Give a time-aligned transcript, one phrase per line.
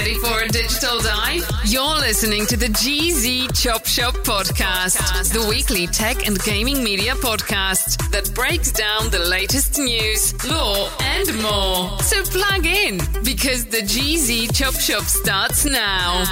[0.00, 1.46] Ready for a digital dive?
[1.66, 8.10] You're listening to the GZ Chop Shop podcast, the weekly tech and gaming media podcast
[8.10, 11.98] that breaks down the latest news, law, and more.
[12.00, 16.24] So plug in because the GZ Chop Shop starts now.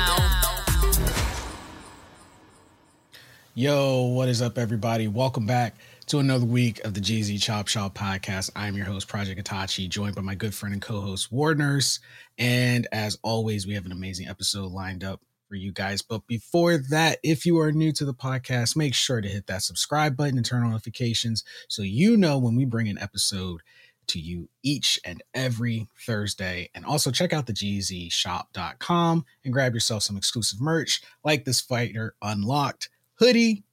[3.55, 5.09] Yo, what is up, everybody?
[5.09, 5.77] Welcome back
[6.09, 8.51] to another week of the GZ Chop Shop podcast.
[8.57, 12.01] I'm your host, Project Itachi, joined by my good friend and co host, Ward Nurse.
[12.39, 15.21] And as always, we have an amazing episode lined up
[15.51, 16.01] for you guys.
[16.01, 19.63] But before that, if you are new to the podcast, make sure to hit that
[19.63, 23.61] subscribe button and turn on notifications so you know when we bring an episode
[24.07, 26.71] to you each and every Thursday.
[26.75, 32.15] And also check out the gzshop.com and grab yourself some exclusive merch like this Fighter
[32.23, 33.65] Unlocked hoodie.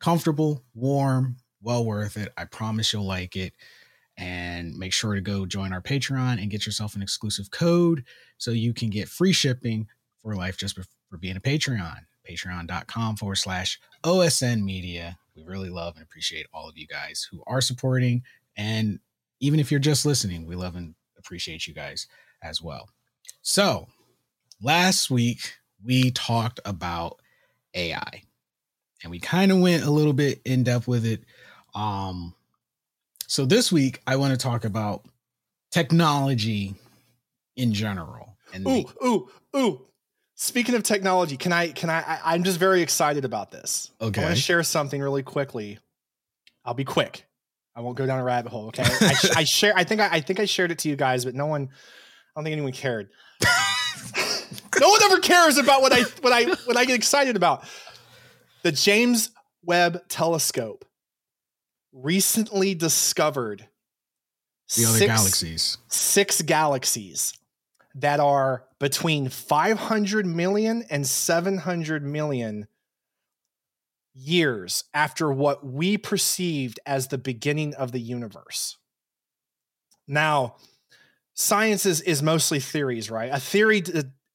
[0.00, 2.32] Comfortable, warm, well worth it.
[2.38, 3.52] I promise you'll like it.
[4.16, 8.04] And make sure to go join our Patreon and get yourself an exclusive code
[8.38, 9.88] so you can get free shipping
[10.22, 10.78] for life just
[11.10, 11.98] for being a Patreon.
[12.26, 15.18] Patreon.com forward slash OSN Media.
[15.36, 18.22] We really love and appreciate all of you guys who are supporting.
[18.56, 19.00] And
[19.40, 22.06] even if you're just listening, we love and appreciate you guys
[22.42, 22.88] as well.
[23.42, 23.86] So
[24.62, 27.20] last week, we talked about
[27.74, 28.22] AI
[29.02, 31.24] and we kind of went a little bit in depth with it
[31.76, 32.34] um,
[33.28, 35.04] so this week I want to talk about
[35.70, 36.74] technology
[37.56, 38.36] in general.
[38.52, 39.80] And ooh, the- ooh, ooh.
[40.38, 43.90] Speaking of technology, can I can I, I am just very excited about this.
[44.00, 44.20] Okay.
[44.20, 45.78] I want to share something really quickly.
[46.64, 47.26] I'll be quick.
[47.74, 48.68] I won't go down a rabbit hole.
[48.68, 48.82] Okay.
[48.84, 49.72] I, I share.
[49.76, 51.62] I think I, I think I shared it to you guys, but no one.
[51.62, 53.08] I don't think anyone cared.
[54.80, 57.64] no one ever cares about what I what I what I get excited about.
[58.62, 59.30] The James
[59.62, 60.84] Webb Telescope
[61.96, 63.68] recently discovered
[64.74, 65.78] the other six, galaxies.
[65.88, 67.38] Six galaxies
[67.94, 72.68] that are between 500 million and 700 million
[74.14, 78.76] years after what we perceived as the beginning of the universe.
[80.06, 80.56] Now,
[81.34, 83.30] science is, is mostly theories, right?
[83.32, 83.82] A theory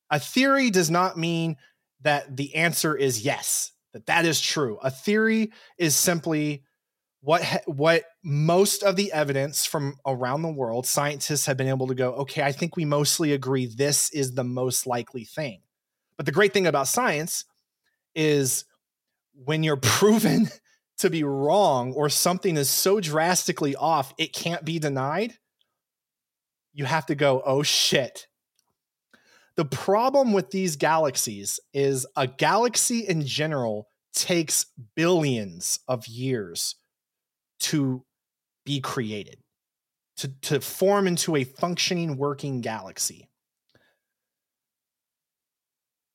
[0.09, 1.55] a theory does not mean
[2.01, 4.77] that the answer is yes, that that is true.
[4.83, 6.63] A theory is simply
[7.21, 11.95] what what most of the evidence from around the world scientists have been able to
[11.95, 15.61] go okay i think we mostly agree this is the most likely thing.
[16.17, 17.45] But the great thing about science
[18.13, 18.65] is
[19.33, 20.49] when you're proven
[20.99, 25.37] to be wrong or something is so drastically off it can't be denied
[26.73, 28.27] you have to go oh shit.
[29.57, 34.65] The problem with these galaxies is a galaxy in general takes
[34.95, 36.75] billions of years
[37.61, 38.03] to
[38.65, 39.37] be created,
[40.17, 43.29] to, to form into a functioning, working galaxy.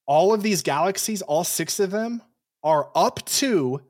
[0.07, 2.23] All of these galaxies, all six of them,
[2.63, 3.83] are up to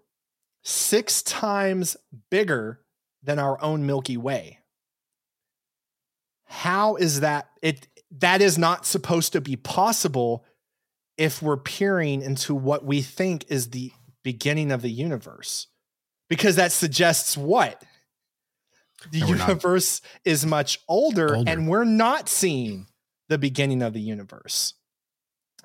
[0.65, 1.97] six times
[2.31, 2.81] bigger
[3.23, 4.61] than our own Milky Way.
[6.45, 7.51] How is that?
[7.61, 7.89] It
[8.19, 10.45] that is not supposed to be possible
[11.19, 13.91] if we're peering into what we think is the
[14.23, 15.67] beginning of the universe
[16.29, 17.83] because that suggests what
[19.13, 22.87] the and universe is much older, older and we're not seeing
[23.29, 24.75] the beginning of the universe.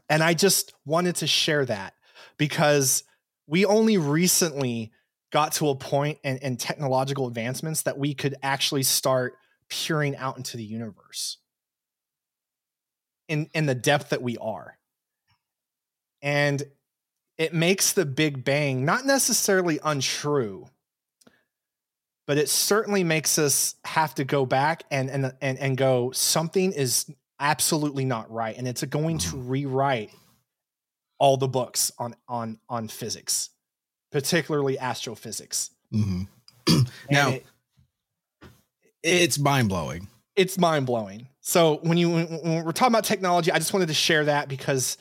[0.10, 1.94] And I just wanted to share that
[2.38, 3.04] because
[3.48, 4.92] we only recently
[5.32, 9.36] got to a point in, in technological advancements that we could actually start
[9.70, 11.38] peering out into the universe
[13.30, 14.78] in, in the depth that we are.
[16.22, 16.62] And
[17.42, 20.68] it makes the Big Bang not necessarily untrue,
[22.28, 26.72] but it certainly makes us have to go back and and and, and go something
[26.72, 29.50] is absolutely not right, and it's going to mm-hmm.
[29.50, 30.12] rewrite
[31.18, 33.50] all the books on on on physics,
[34.12, 35.72] particularly astrophysics.
[35.92, 36.82] Mm-hmm.
[37.10, 37.46] now, it,
[39.02, 40.10] it's mind blowing.
[40.36, 41.28] It's mind blowing.
[41.40, 45.00] So when you when we're talking about technology, I just wanted to share that because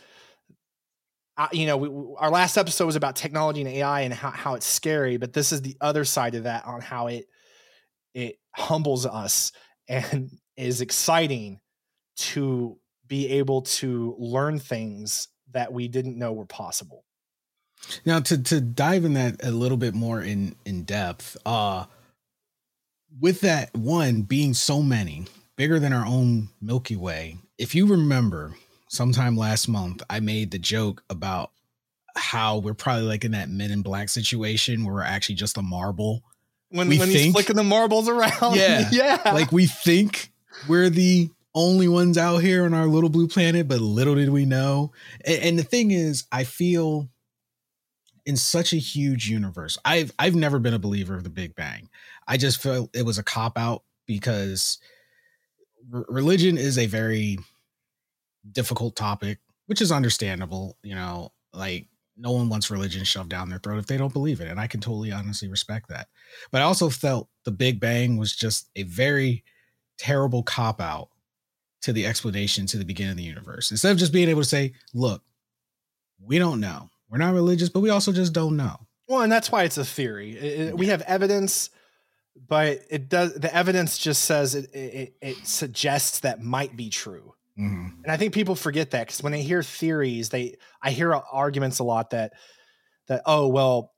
[1.41, 1.89] I, you know, we,
[2.19, 5.53] our last episode was about technology and AI and how, how it's scary, but this
[5.53, 7.29] is the other side of that on how it
[8.13, 9.53] it humbles us
[9.89, 11.59] and is exciting
[12.17, 12.77] to
[13.07, 17.07] be able to learn things that we didn't know were possible.
[18.05, 21.87] Now to to dive in that a little bit more in in depth, uh
[23.19, 25.25] with that one being so many,
[25.57, 27.39] bigger than our own Milky Way.
[27.57, 28.55] If you remember,
[28.91, 31.53] sometime last month I made the joke about
[32.17, 35.63] how we're probably like in that men in black situation where we're actually just a
[35.63, 36.25] marble.
[36.71, 38.57] When, We when he's think- flicking the marbles around.
[38.57, 38.89] Yeah.
[38.93, 39.21] yeah.
[39.33, 40.33] Like we think
[40.69, 44.45] we're the only ones out here on our little blue planet, but little did we
[44.45, 44.93] know.
[45.25, 47.09] And, and the thing is, I feel
[48.27, 49.79] in such a huge universe.
[49.85, 51.89] I've I've never been a believer of the Big Bang.
[52.27, 54.79] I just felt it was a cop out because
[55.95, 57.39] r- religion is a very
[58.53, 60.77] difficult topic, which is understandable.
[60.83, 64.41] You know, like no one wants religion shoved down their throat if they don't believe
[64.41, 66.09] it, and I can totally honestly respect that.
[66.51, 69.45] But I also felt the Big Bang was just a very
[69.99, 71.09] terrible cop out
[71.83, 73.71] to the explanation to the beginning of the universe.
[73.71, 75.23] Instead of just being able to say, "Look,
[76.21, 76.91] we don't know.
[77.09, 79.85] We're not religious, but we also just don't know." Well, and that's why it's a
[79.85, 80.37] theory.
[80.37, 81.71] It- it- we have evidence,
[82.49, 83.35] but it does.
[83.35, 84.73] The evidence just says it.
[84.75, 88.03] It, it suggests that might be true, Mhm.
[88.03, 91.79] and I think people forget that because when they hear theories, they I hear arguments
[91.79, 92.33] a lot that
[93.09, 93.93] that oh well,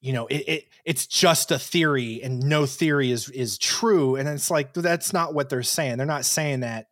[0.00, 4.28] you know it, it it's just a theory and no theory is is true, and
[4.28, 5.96] it's like that's not what they're saying.
[5.96, 6.86] They're not saying that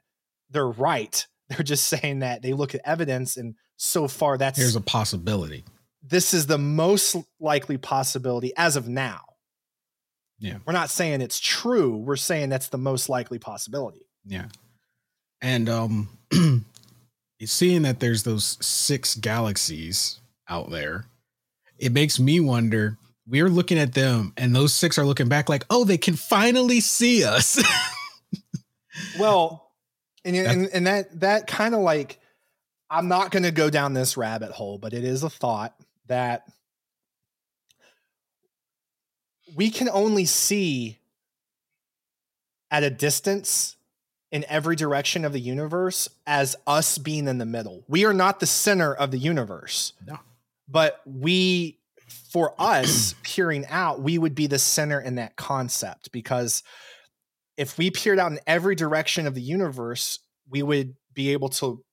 [0.50, 1.26] they're right.
[1.48, 5.64] They're just saying that they look at evidence and so far that's Here's a possibility.
[6.02, 9.20] this is the most likely possibility as of now.
[10.38, 10.58] Yeah.
[10.66, 11.96] We're not saying it's true.
[11.98, 14.06] We're saying that's the most likely possibility.
[14.24, 14.46] Yeah.
[15.42, 16.08] And um
[17.44, 21.04] seeing that there's those six galaxies out there,
[21.78, 22.96] it makes me wonder
[23.26, 26.80] we're looking at them and those six are looking back like, "Oh, they can finally
[26.80, 27.62] see us."
[29.18, 29.70] Well,
[30.24, 32.18] and and, and that that kind of like
[32.90, 35.74] I'm not going to go down this rabbit hole, but it is a thought
[36.06, 36.44] that
[39.54, 40.98] we can only see
[42.70, 43.76] at a distance
[44.32, 47.84] in every direction of the universe as us being in the middle.
[47.86, 49.92] We are not the center of the universe.
[50.06, 50.18] No.
[50.66, 51.78] But we
[52.32, 56.62] for us peering out, we would be the center in that concept because
[57.58, 60.18] if we peered out in every direction of the universe,
[60.48, 61.84] we would be able to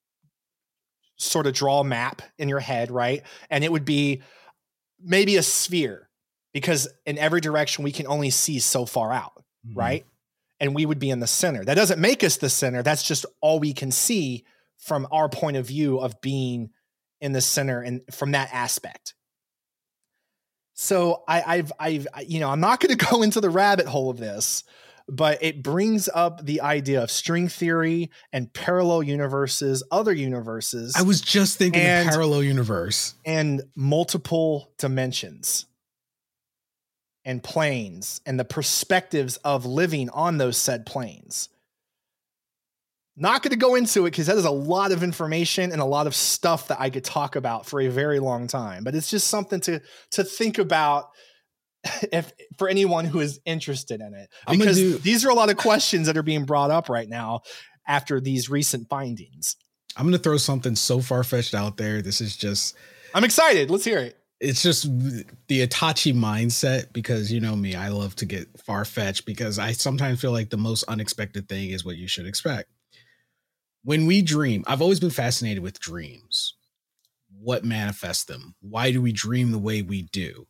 [1.17, 3.23] sort of draw a map in your head, right?
[3.49, 4.21] And it would be
[5.01, 6.09] maybe a sphere
[6.53, 9.77] because in every direction we can only see so far out, mm-hmm.
[9.77, 10.05] right?
[10.59, 11.63] And we would be in the center.
[11.63, 12.83] That doesn't make us the center.
[12.83, 14.43] That's just all we can see
[14.77, 16.69] from our point of view of being
[17.21, 19.13] in the center and from that aspect.
[20.73, 24.09] So I, I've, I've, you know, I'm not going to go into the rabbit hole
[24.09, 24.63] of this,
[25.07, 31.01] but it brings up the idea of string theory and parallel universes, other universes, I
[31.01, 33.15] was just thinking And- parallel universe.
[33.25, 35.65] and multiple dimensions
[37.29, 41.47] and planes and the perspectives of living on those said planes.
[43.15, 45.85] Not going to go into it because that is a lot of information and a
[45.85, 48.83] lot of stuff that I could talk about for a very long time.
[48.83, 49.79] But it's just something to
[50.11, 51.11] to think about
[52.11, 54.27] if for anyone who is interested in it.
[54.49, 57.41] Because do- these are a lot of questions that are being brought up right now
[57.87, 59.55] after these recent findings.
[59.95, 62.01] I'm going to throw something so far fetched out there.
[62.01, 62.75] This is just
[63.13, 63.69] I'm excited.
[63.69, 64.18] Let's hear it.
[64.39, 69.25] It's just the Itachi mindset because you know me, I love to get far fetched
[69.25, 72.69] because I sometimes feel like the most unexpected thing is what you should expect.
[73.83, 76.55] When we dream, I've always been fascinated with dreams.
[77.41, 78.55] What manifests them?
[78.61, 80.47] Why do we dream the way we do?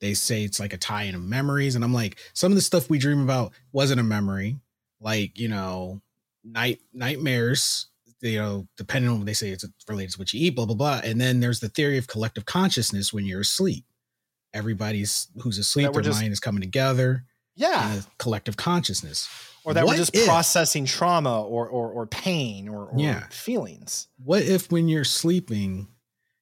[0.00, 1.74] They say it's like a tie in of memories.
[1.74, 4.56] And I'm like, some of the stuff we dream about wasn't a memory.
[5.00, 6.00] Like, you know,
[6.44, 7.86] night nightmares,
[8.26, 10.74] you know, depending on what they say it's related to what you eat, blah, blah,
[10.76, 11.00] blah.
[11.04, 13.84] And then there's the theory of collective consciousness when you're asleep.
[14.54, 17.24] Everybody's who's asleep, their just- mind is coming together
[17.56, 18.02] Yeah.
[18.18, 19.28] collective consciousness.
[19.64, 23.26] or that What we're just if- processing trauma or or, or pain or, or Yeah.
[23.30, 24.06] feelings.
[24.16, 25.88] What if when you're sleeping,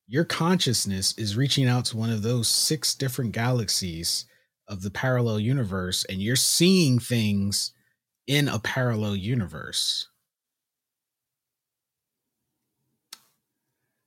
[0.06, 4.26] your consciousness is reaching out to one of those six different galaxies
[4.68, 7.72] of the parallel universe and you're seeing things
[8.26, 10.08] in a parallel universe?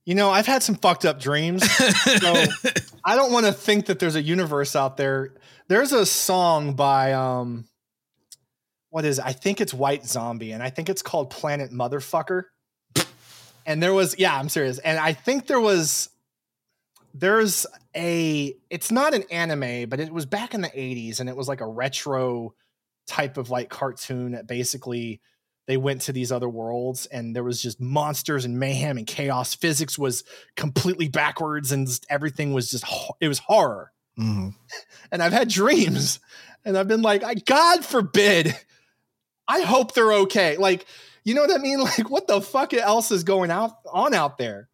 [0.07, 1.69] You know, I've had some fucked up dreams.
[1.69, 2.45] So
[3.03, 5.33] I don't want to think that there's a universe out there.
[5.67, 7.65] There's a song by um
[8.89, 9.25] what is it?
[9.25, 12.43] I think it's White Zombie, and I think it's called Planet Motherfucker.
[13.65, 14.79] And there was, yeah, I'm serious.
[14.79, 16.09] And I think there was,
[17.13, 21.35] there's a, it's not an anime, but it was back in the 80s, and it
[21.35, 22.53] was like a retro
[23.07, 25.19] type of like cartoon that basically
[25.67, 29.53] they went to these other worlds and there was just monsters and mayhem and chaos.
[29.53, 30.23] Physics was
[30.55, 32.85] completely backwards and everything was just
[33.19, 33.91] it was horror.
[34.17, 34.49] Mm-hmm.
[35.11, 36.19] and i've had dreams
[36.65, 38.57] and i've been like I, god forbid
[39.47, 40.57] i hope they're okay.
[40.57, 40.87] Like
[41.23, 41.79] you know what i mean?
[41.83, 44.69] Like what the fuck else is going out on out there?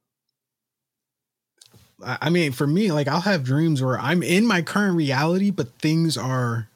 [2.01, 5.73] I mean for me like i'll have dreams where i'm in my current reality but
[5.79, 6.69] things are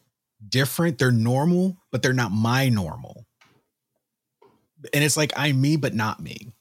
[0.50, 0.98] different.
[0.98, 3.27] They're normal but they're not my normal
[4.94, 6.52] and it's like I'm me, but not me.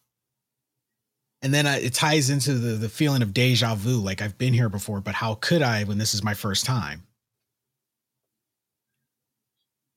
[1.42, 4.54] And then I, it ties into the the feeling of deja vu, like I've been
[4.54, 7.02] here before, but how could I when this is my first time?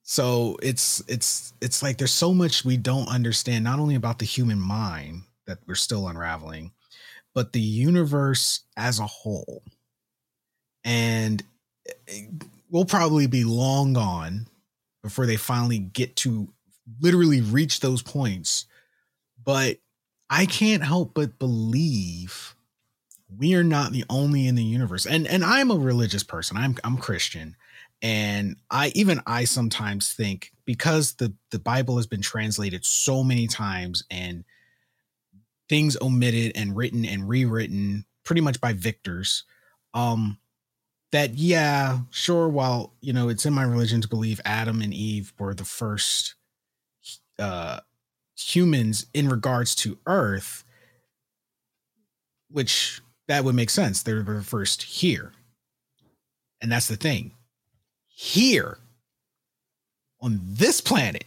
[0.03, 4.25] So it's it's it's like there's so much we don't understand, not only about the
[4.25, 6.71] human mind that we're still unraveling,
[7.35, 9.61] but the universe as a whole.
[10.83, 11.43] And
[12.07, 12.23] eh,
[12.71, 14.47] we'll probably be long gone
[15.03, 16.51] before they finally get to
[16.99, 18.65] literally reach those points.
[19.43, 19.77] But
[20.29, 22.55] I can't help but believe
[23.37, 25.05] we are not the only in the universe.
[25.05, 26.57] And and I'm a religious person.
[26.57, 27.55] I'm I'm Christian.
[28.01, 33.47] And I even I sometimes think because the the Bible has been translated so many
[33.47, 34.43] times and
[35.69, 39.43] things omitted and written and rewritten pretty much by victors
[39.93, 40.37] um
[41.11, 45.33] that yeah sure while you know it's in my religion to believe adam and eve
[45.39, 46.35] were the first
[47.39, 47.79] uh,
[48.37, 50.63] humans in regards to Earth,
[52.49, 54.03] which that would make sense.
[54.03, 55.33] They're the first here.
[56.61, 57.31] And that's the thing.
[58.07, 58.77] Here
[60.21, 61.23] on this planet,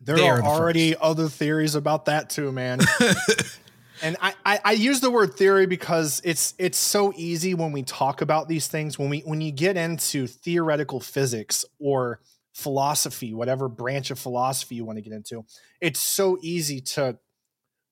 [0.00, 1.02] there are, are the already first.
[1.02, 2.80] other theories about that too, man.
[4.02, 7.82] and I, I, I use the word theory because it's it's so easy when we
[7.82, 12.20] talk about these things when we when you get into theoretical physics or
[12.54, 15.44] philosophy, whatever branch of philosophy you want to get into,
[15.80, 17.18] it's so easy to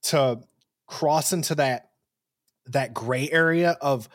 [0.05, 0.41] to
[0.87, 1.91] cross into that
[2.67, 4.09] that gray area of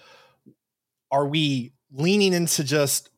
[1.12, 3.10] are we leaning into just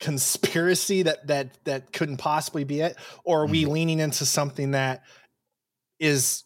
[0.00, 3.52] conspiracy that that that couldn't possibly be it or are mm-hmm.
[3.52, 5.02] we leaning into something that
[5.98, 6.44] is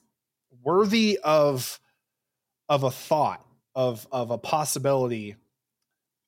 [0.63, 1.81] worthy of
[2.69, 5.35] of a thought of of a possibility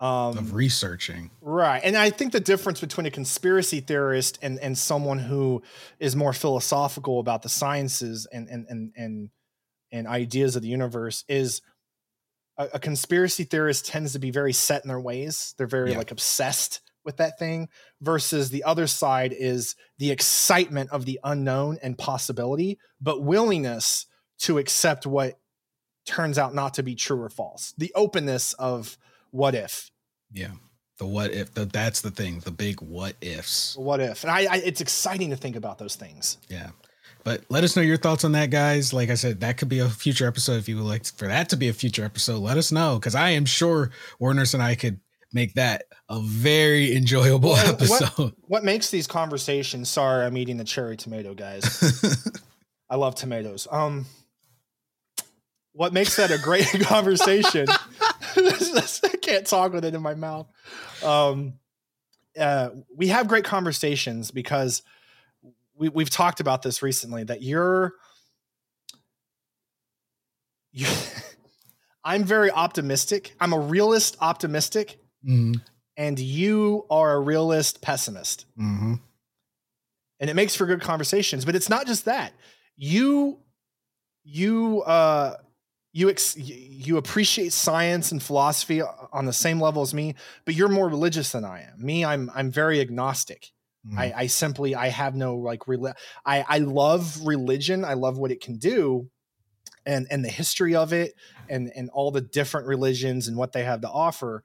[0.00, 1.30] um, of researching.
[1.42, 1.80] Right.
[1.84, 5.62] And I think the difference between a conspiracy theorist and, and someone who
[5.98, 9.30] is more philosophical about the sciences and, and, and, and,
[9.92, 11.60] and ideas of the universe is
[12.56, 15.54] a, a, conspiracy theorist tends to be very set in their ways.
[15.58, 15.98] They're very yeah.
[15.98, 17.68] like obsessed with that thing
[18.00, 24.06] versus the other side is the excitement of the unknown and possibility, but willingness
[24.40, 25.38] to accept what
[26.06, 27.74] turns out not to be true or false.
[27.76, 28.96] The openness of,
[29.30, 29.90] what if.
[30.32, 30.52] Yeah.
[30.98, 33.76] The what if the, that's the thing the big what ifs.
[33.76, 34.22] What if.
[34.22, 36.38] And I, I it's exciting to think about those things.
[36.48, 36.70] Yeah.
[37.24, 38.92] But let us know your thoughts on that guys.
[38.92, 40.56] Like i said that could be a future episode.
[40.56, 43.14] If you would like for that to be a future episode let us know because
[43.14, 45.00] i am sure warners and i could
[45.32, 48.08] make that a very enjoyable well, episode.
[48.16, 49.88] what, what makes these conversations?
[49.88, 52.22] Sorry i'm eating the cherry tomato guys.
[52.90, 53.66] I love tomatoes.
[53.70, 54.06] Um
[55.72, 57.66] what makes that a great conversation
[59.04, 60.46] I can't talk with it in my mouth.
[61.04, 61.54] Um,
[62.38, 64.82] uh, we have great conversations because
[65.74, 67.94] we, we've talked about this recently that you're,
[70.72, 70.86] you,
[72.04, 73.34] I'm very optimistic.
[73.40, 74.98] I'm a realist optimistic.
[75.26, 75.60] Mm-hmm.
[75.96, 78.46] And you are a realist pessimist.
[78.58, 78.94] Mm-hmm.
[80.20, 81.44] And it makes for good conversations.
[81.44, 82.32] But it's not just that.
[82.76, 83.38] You,
[84.24, 85.36] you, uh,
[85.92, 90.68] you ex- you appreciate science and philosophy on the same level as me, but you're
[90.68, 91.84] more religious than I am.
[91.84, 93.50] Me, I'm I'm very agnostic.
[93.86, 93.98] Mm-hmm.
[93.98, 95.94] I, I simply I have no like rel-
[96.24, 97.84] I I love religion.
[97.84, 99.10] I love what it can do,
[99.84, 101.14] and and the history of it,
[101.48, 104.44] and and all the different religions and what they have to offer.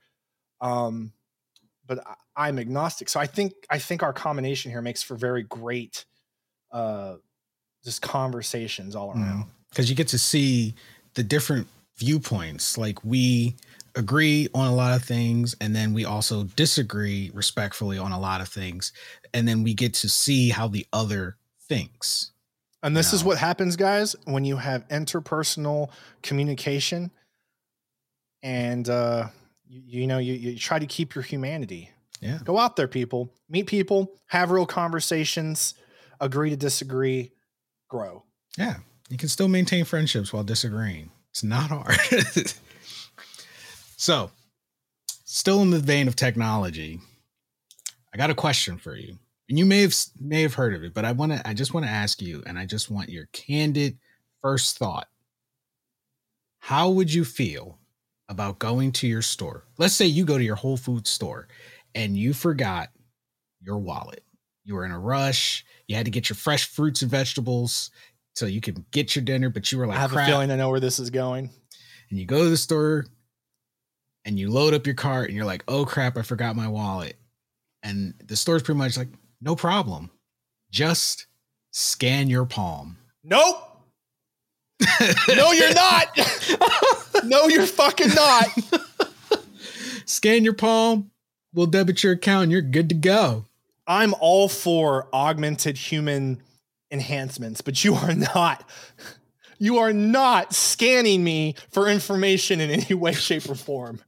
[0.62, 1.14] Um,
[1.86, 5.44] but I, I'm agnostic, so I think I think our combination here makes for very
[5.44, 6.06] great,
[6.72, 7.18] uh,
[7.84, 9.46] just conversations all around.
[9.70, 9.90] Because mm.
[9.90, 10.74] you get to see
[11.16, 11.68] the different
[11.98, 12.78] viewpoints.
[12.78, 13.56] Like we
[13.96, 18.42] agree on a lot of things and then we also disagree respectfully on a lot
[18.42, 18.92] of things
[19.34, 22.32] and then we get to see how the other thinks.
[22.84, 23.20] And this you know?
[23.22, 25.90] is what happens guys when you have interpersonal
[26.22, 27.10] communication
[28.44, 29.28] and uh
[29.66, 31.90] you, you know you, you try to keep your humanity
[32.22, 32.40] Yeah.
[32.44, 33.32] Go out there, people.
[33.50, 35.76] Meet people, have real conversations,
[36.20, 37.32] agree to disagree,
[37.88, 38.24] grow.
[38.58, 38.78] Yeah.
[39.10, 41.12] You can still maintain friendships while disagreeing.
[41.30, 41.98] It's not hard.
[43.98, 44.32] so,
[45.26, 47.00] still in the vein of technology,
[48.14, 49.18] I got a question for you.
[49.48, 51.74] And you may have may have heard of it, but I want to I just
[51.74, 53.98] want to ask you and I just want your candid
[54.42, 55.08] first thought.
[56.58, 57.78] How would you feel
[58.28, 59.66] about going to your store?
[59.78, 61.48] Let's say you go to your Whole Foods store
[61.94, 62.90] and you forgot
[63.62, 64.24] your wallet.
[64.64, 67.92] You were in a rush, you had to get your fresh fruits and vegetables
[68.36, 70.28] so you could get your dinner, but you were like, I have crap.
[70.28, 71.50] a feeling I know where this is going.
[72.10, 73.06] And you go to the store
[74.26, 77.16] and you load up your cart and you're like, oh crap, I forgot my wallet.
[77.82, 79.08] And the store's pretty much like,
[79.42, 80.12] no problem.
[80.70, 81.28] Just
[81.72, 82.98] scan your palm.
[83.24, 83.58] Nope.
[85.30, 86.20] no, you're not.
[87.24, 88.48] no, you're fucking not.
[90.06, 91.12] Scan your palm.
[91.54, 93.46] We'll debit your account and you're good to go.
[93.88, 96.42] I'm all for augmented human
[96.96, 98.68] enhancements, but you are not.
[99.58, 104.02] You are not scanning me for information in any way, shape, or form.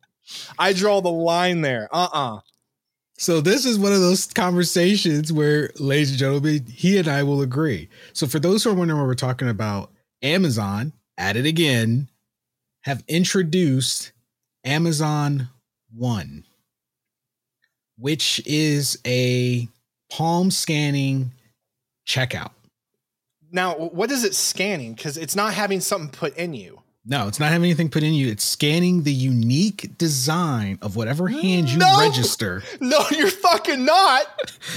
[0.60, 1.88] I draw the line there.
[1.92, 2.40] Uh uh
[3.18, 7.42] So this is one of those conversations where, ladies and gentlemen, he and I will
[7.42, 7.90] agree.
[8.14, 9.92] So for those who are wondering what we're talking about,
[10.22, 12.10] Amazon, at it again,
[12.82, 14.12] have introduced
[14.66, 15.50] Amazon
[15.96, 16.44] One,
[17.98, 19.68] which is a
[20.12, 21.32] palm scanning
[22.06, 22.52] checkout.
[23.52, 24.94] Now, what is it scanning?
[24.94, 26.82] Because it's not having something put in you.
[27.10, 28.28] No, it's not having anything put in you.
[28.28, 32.00] It's scanning the unique design of whatever hand you No!
[32.02, 34.26] register No, you're fucking not.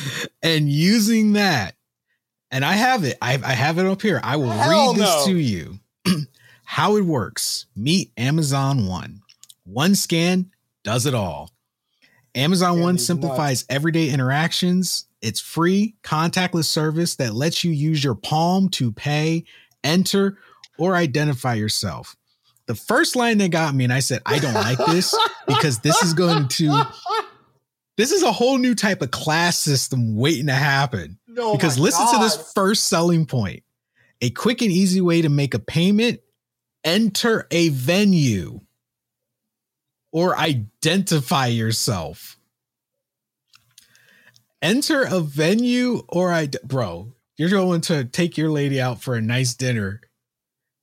[0.42, 1.74] and using that.
[2.52, 3.18] And I have it.
[3.20, 4.20] I, I have it up here.
[4.22, 5.32] I will Hell read this no.
[5.32, 5.80] to you.
[6.64, 7.66] How it works.
[7.74, 9.22] Meet Amazon One.
[9.64, 10.52] One scan
[10.84, 11.50] does it all.
[12.36, 15.06] Amazon One simplifies everyday interactions.
[15.22, 19.44] It's free, contactless service that lets you use your palm to pay,
[19.84, 20.38] enter,
[20.78, 22.16] or identify yourself.
[22.66, 25.14] The first line that got me, and I said, I don't like this
[25.46, 26.86] because this is going to,
[27.96, 31.18] this is a whole new type of class system waiting to happen.
[31.26, 33.62] No, because listen to this first selling point
[34.20, 36.20] a quick and easy way to make a payment,
[36.84, 38.60] enter a venue,
[40.12, 42.38] or identify yourself.
[44.62, 49.20] Enter a venue or I, bro, you're going to take your lady out for a
[49.22, 50.00] nice dinner.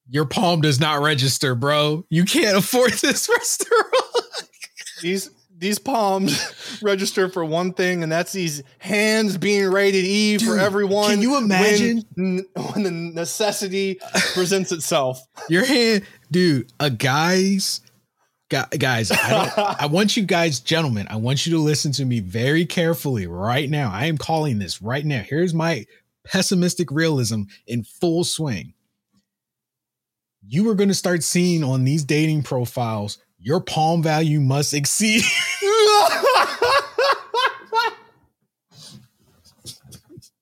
[0.10, 2.06] Your palm does not register, bro.
[2.10, 3.86] You can't afford this restaurant.
[5.02, 10.58] These these palms register for one thing, and that's these hands being rated E for
[10.58, 11.10] everyone.
[11.12, 12.04] can you imagine?
[12.18, 14.00] n- when, the necessity
[14.34, 15.20] presents itself?
[15.50, 17.87] Your hand, dude, a guy's gu-
[18.49, 22.19] guys, I, don't, I want you guys, gentlemen, I want you to listen to me
[22.19, 23.91] very carefully right now.
[23.91, 25.21] I am calling this right now.
[25.21, 25.86] Here's my
[26.25, 28.73] pessimistic realism in full swing.
[30.45, 35.23] You are going to start seeing on these dating profiles, your palm value must exceed.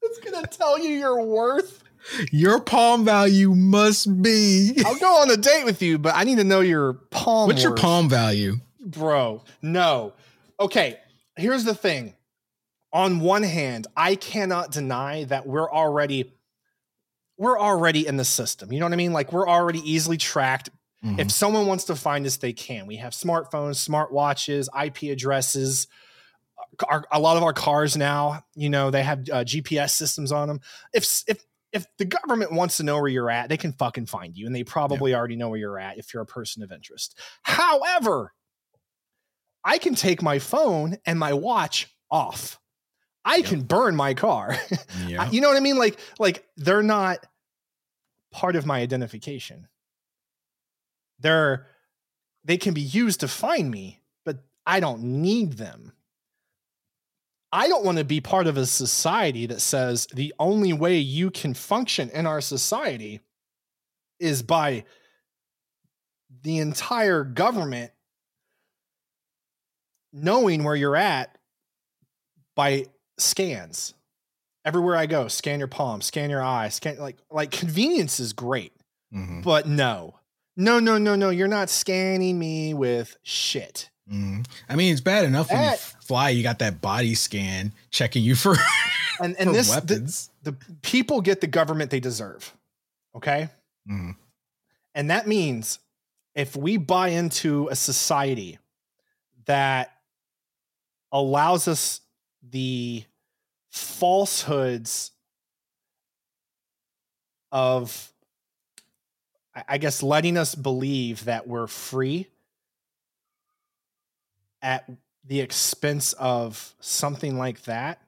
[0.02, 1.84] it's gonna tell you your worth.
[2.32, 4.74] Your palm value must be.
[4.86, 7.48] I'll go on a date with you, but I need to know your palm.
[7.48, 8.58] What's your palm value?
[8.88, 10.14] bro no
[10.60, 11.00] okay
[11.38, 12.14] here's the thing
[12.94, 16.32] on one hand i cannot deny that we're already
[17.40, 20.70] we're already in the system you know what i mean like we're already easily tracked
[21.04, 21.20] Mhm.
[21.20, 25.88] if someone wants to find us they can we have smartphones smartwatches ip addresses
[26.88, 30.48] our, a lot of our cars now you know they have uh, gps systems on
[30.48, 30.60] them
[30.94, 31.44] if if
[31.76, 34.56] if the government wants to know where you're at they can fucking find you and
[34.56, 38.34] they probably already know where you're at if you're a person of interest however
[39.66, 42.60] I can take my phone and my watch off.
[43.26, 44.56] I can burn my car.
[45.08, 45.30] yeah.
[45.32, 45.80] you know what I mean?
[45.80, 47.26] Like, like they're not
[48.32, 49.68] part of my identification.
[51.20, 51.66] They're
[52.44, 55.94] they can be used to find me, but I don't need them.
[57.56, 61.32] I don't want to be part of a society that says the only way you
[61.32, 63.22] can function in our society
[64.20, 64.84] is by
[66.44, 67.92] the entire government
[70.12, 71.38] knowing where you're at
[72.56, 72.86] by
[73.18, 73.94] scans.
[74.66, 78.74] Everywhere I go, scan your palm, scan your eye, scan like like convenience is great,
[79.14, 79.44] Mhm.
[79.44, 80.20] but no.
[80.58, 81.30] No, no, no, no.
[81.30, 83.92] You're not scanning me with shit.
[84.12, 84.46] Mhm.
[84.70, 88.36] I mean, it's bad enough when you fly, you got that body scan checking you
[88.36, 88.56] for,
[89.20, 90.30] And and for this the, weapons.
[90.44, 92.54] the people get the government they deserve.
[93.16, 93.50] Okay?
[93.90, 94.16] Mhm.
[94.94, 95.80] And that means
[96.36, 98.60] if we buy into a society
[99.46, 99.92] that
[101.12, 102.02] allows us
[102.44, 103.04] the
[103.72, 105.12] falsehoods
[107.52, 108.12] of
[109.68, 112.28] I guess letting us believe that we're free
[114.66, 114.90] at
[115.24, 118.02] the expense of something like that,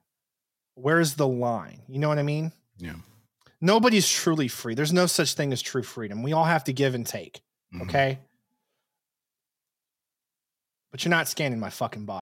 [0.76, 1.82] where's the line?
[1.88, 2.52] You know what I mean?
[2.78, 2.96] Yeah.
[3.62, 4.76] Nobody's truly free.
[4.76, 6.22] There's no such thing as true freedom.
[6.24, 7.41] We all have to give and take.
[7.74, 7.84] Mhm.
[7.84, 8.20] Okay.
[10.91, 12.22] But you're not scanning my fucking body.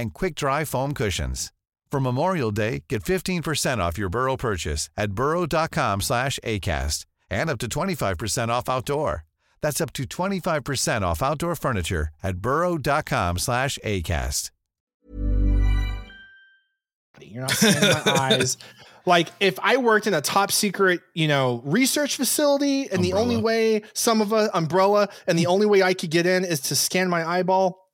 [0.00, 1.52] and quick-dry foam cushions.
[1.90, 7.58] For Memorial Day, get 15% off your Burrow purchase at burrow.com slash ACAST and up
[7.58, 9.24] to 25% off outdoor.
[9.60, 14.50] That's up to 25% off outdoor furniture at burrow.com slash ACAST.
[17.20, 18.56] You're not seeing my eyes.
[19.04, 23.36] Like if I worked in a top secret, you know, research facility, and the only
[23.36, 26.76] way some of a umbrella, and the only way I could get in is to
[26.76, 27.88] scan my eyeball,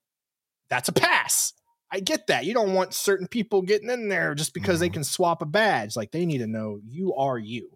[0.68, 1.52] that's a pass.
[1.92, 2.44] I get that.
[2.44, 4.94] You don't want certain people getting in there just because they Mhm.
[4.94, 5.94] can swap a badge.
[5.96, 7.70] Like they need to know you are you.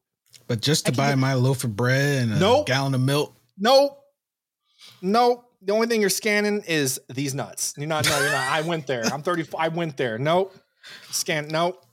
[0.47, 2.67] But just to buy can't- my loaf of bread and a Nope.
[2.67, 3.99] gallon of milk, Nope.
[5.03, 5.45] Nope.
[5.63, 7.75] The only thing you're scanning is these nuts.
[7.77, 8.49] You're not, no, you're not.
[8.49, 9.05] I went there.
[9.05, 9.47] I'm 30.
[9.59, 10.19] I went there.
[10.19, 10.57] Nope.
[11.11, 11.49] Scan.
[11.49, 11.85] Nope.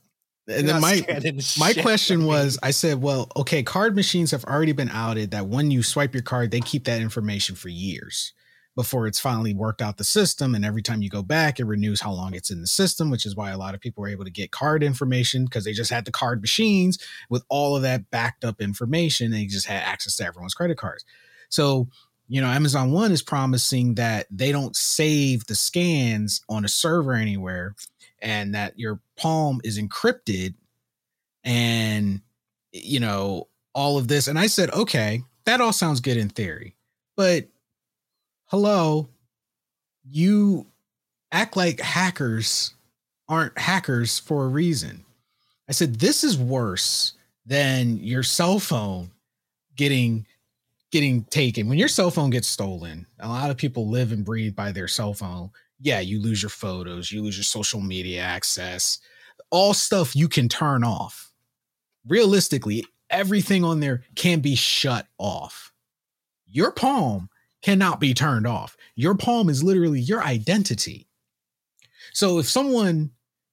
[0.48, 4.72] and You're then my my question was, I said, well, okay, card machines have already
[4.72, 5.32] been outed.
[5.32, 8.32] That when you swipe your card, they keep that information for years
[8.78, 10.54] before it's finally worked out the system.
[10.54, 13.26] And every time you go back, it renews how long it's in the system, which
[13.26, 15.90] is why a lot of people were able to get card information because they just
[15.90, 16.96] had the card machines
[17.28, 19.32] with all of that backed up information.
[19.32, 21.04] They just had access to everyone's credit cards.
[21.48, 21.88] So,
[22.28, 27.14] you know, Amazon One is promising that they don't save the scans on a server
[27.14, 27.74] anywhere
[28.22, 30.54] and that your palm is encrypted
[31.42, 32.20] and
[32.70, 36.74] you know all of this and i said okay that all sounds good in theory
[37.16, 37.48] but
[38.48, 39.06] hello
[40.10, 40.66] you
[41.32, 42.72] act like hackers
[43.28, 45.04] aren't hackers for a reason.
[45.68, 47.12] I said this is worse
[47.44, 49.10] than your cell phone
[49.76, 50.24] getting
[50.90, 51.68] getting taken.
[51.68, 54.88] When your cell phone gets stolen a lot of people live and breathe by their
[54.88, 55.50] cell phone.
[55.78, 58.98] Yeah you lose your photos you lose your social media access
[59.50, 61.32] all stuff you can turn off.
[62.06, 65.70] Realistically everything on there can be shut off.
[66.46, 67.28] Your palm
[67.62, 68.76] cannot be turned off.
[68.94, 71.08] Your palm is literally your identity.
[72.12, 73.10] So if someone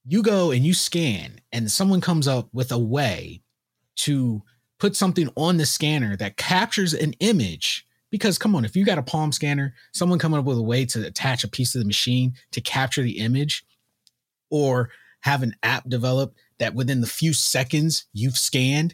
[0.08, 3.41] you go and you scan and someone comes up with a way
[3.98, 4.44] to
[4.80, 8.98] put something on the scanner that captures an image because come on if you got
[8.98, 11.88] a palm scanner someone coming up with a way to attach a piece of the
[11.88, 13.65] machine to capture the image
[14.52, 14.89] or
[15.22, 18.94] have an app developed that within the few seconds you've scanned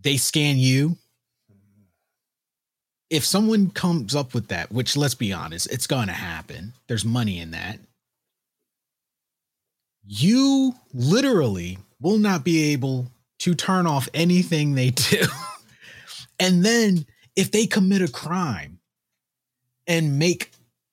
[0.00, 0.96] they scan you
[3.12, 7.04] if someone comes up with that which let's be honest it's going to happen there's
[7.04, 7.78] money in that
[10.04, 13.06] you literally will not be able
[13.38, 15.22] to turn off anything they do.
[16.40, 18.78] and then if they commit a crime
[19.86, 20.50] and make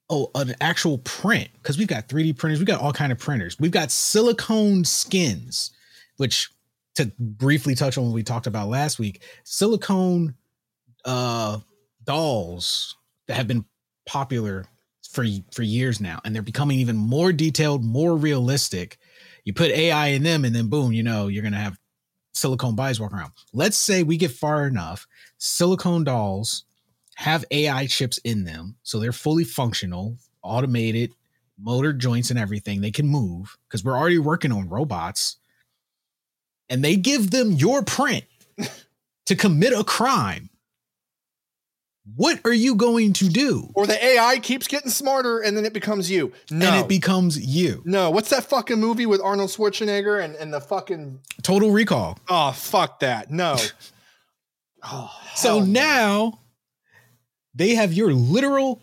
[0.10, 3.60] oh, an actual print, because we've got 3D printers, we've got all kind of printers.
[3.60, 5.72] We've got silicone skins,
[6.18, 6.50] which
[6.96, 10.36] to briefly touch on what we talked about last week, silicone
[11.06, 11.60] uh
[12.10, 12.96] dolls
[13.28, 13.64] that have been
[14.08, 14.66] popular
[15.12, 18.98] for for years now and they're becoming even more detailed more realistic.
[19.46, 21.78] You put ai in them and then boom you know you're gonna have
[22.34, 23.34] silicone bodies walking around.
[23.54, 25.06] Let's say we get far enough
[25.38, 26.64] silicone dolls
[27.14, 31.14] have ai chips in them so they're fully functional automated
[31.62, 32.82] motor joints and everything.
[32.82, 35.38] They can move because we're already working on robots.
[36.70, 38.26] And they give them your print
[39.28, 40.49] to commit a crime
[42.16, 45.74] what are you going to do Or the AI keeps getting smarter and then it
[45.74, 46.32] becomes you.
[46.52, 46.68] No.
[46.68, 48.10] and it becomes you no.
[48.10, 53.00] What's that fucking movie with Arnold Schwarzenegger and, and the fucking total recall oh fuck
[53.02, 53.32] that.
[53.32, 53.58] No.
[54.82, 55.66] Oh, So no.
[55.66, 56.40] now
[57.54, 58.82] they have your literal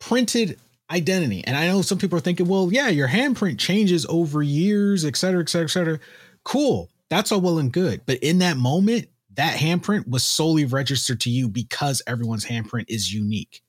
[0.00, 0.58] printed
[0.90, 1.44] identity.
[1.46, 5.16] And I know some people are thinking, well, yeah, your handprint changes over years, et
[5.16, 6.00] cetera, et cetera, et cetera.
[6.44, 6.90] Cool.
[7.08, 8.00] That's all well and good.
[8.04, 13.12] But in that moment, that handprint was solely registered to you because everyone's handprint is
[13.12, 13.62] unique.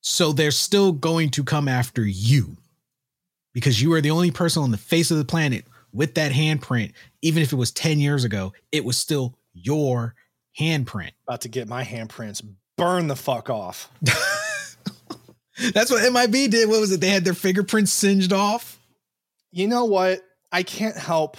[0.00, 2.56] So they're still going to come after you
[3.52, 6.92] because you are the only person on the face of the planet with that handprint.
[7.22, 10.14] Even if it was 10 years ago, it was still your
[10.58, 11.12] handprint.
[11.26, 12.42] About to get my handprints
[12.76, 13.90] burn the fuck off.
[15.72, 16.68] That's what MIB did.
[16.68, 17.00] What was it?
[17.00, 18.78] They had their fingerprints singed off.
[19.50, 20.20] You know what?
[20.52, 21.38] I can't help.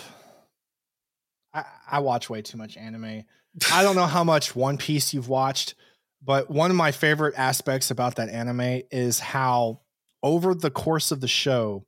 [1.89, 3.23] I, watch way too much anime.
[3.71, 5.75] I don't know how much One Piece you've watched,
[6.23, 9.81] but one of my favorite aspects about that anime is how
[10.23, 11.85] over the course of the show,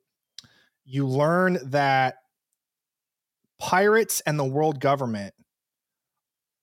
[0.86, 2.16] you learn that
[3.60, 5.34] pirates and the world government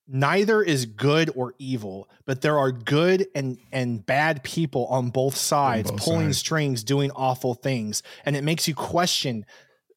[0.09, 5.37] neither is good or evil, but there are good and and bad people on both
[5.37, 6.39] sides both pulling sides.
[6.39, 9.45] strings, doing awful things, and it makes you question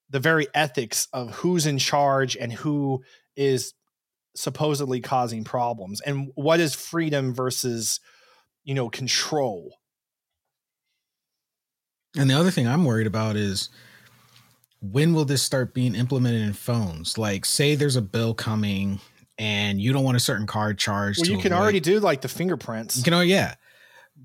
[0.09, 3.03] the very ethics of who's in charge and who
[3.39, 3.73] is
[4.35, 7.99] supposedly causing problems and what is freedom versus
[8.63, 9.73] you know control
[12.17, 13.69] And the other thing I'm worried about is
[14.81, 17.17] when will this start being implemented in phones?
[17.17, 18.99] Like, say there's a bill coming
[19.37, 21.19] and you don't want a certain card charged.
[21.21, 23.55] well you can avoid- already do like the fingerprints You can, oh yeah,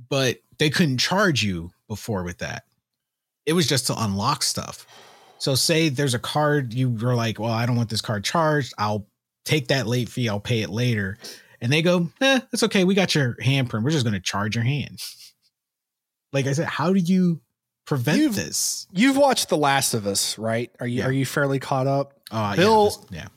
[0.09, 2.64] but they couldn't charge you before with that.
[3.46, 4.87] It was just to unlock stuff.
[5.38, 8.73] So say there's a card you were like, well, I don't want this card charged.
[8.79, 9.07] I'll
[9.44, 10.29] take that late fee.
[10.29, 11.18] I'll pay it later.
[11.61, 12.85] And they go, eh, it's okay.
[12.85, 13.83] We got your handprint.
[13.85, 15.03] We're just going to charge your hand.
[16.33, 17.40] Like I said, how do you
[17.87, 18.87] prevent You've- this?
[18.92, 21.07] you've watched the last of us right are you Yeah.
[21.07, 23.29] are you fairly caught up Uh, Bill- yeah, yeah.